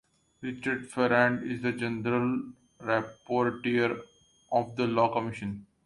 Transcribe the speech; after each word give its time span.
Richard 0.41 0.87
Ferrand 0.89 1.43
is 1.45 1.61
the 1.61 1.73
general 1.73 2.53
rapporteur 2.79 4.01
of 4.51 4.75
the 4.75 4.87
Law 4.87 5.13
Commission. 5.13 5.67